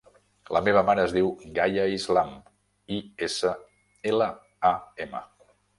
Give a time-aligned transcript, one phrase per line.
[0.55, 1.29] La meva mare es diu
[1.59, 2.33] Gaia Islam:
[2.97, 3.53] i, essa,
[4.15, 4.33] ela,
[4.73, 4.77] a,
[5.09, 5.27] ema.